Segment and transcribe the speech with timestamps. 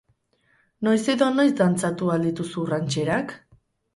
[0.87, 3.37] Noiz edo noiz dantzatu al dituzu rantxerak?